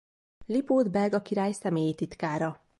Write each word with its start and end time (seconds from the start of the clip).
Lipót 0.45 0.91
belga 0.91 1.21
király 1.21 1.51
személyi 1.51 1.95
titkára. 1.95 2.61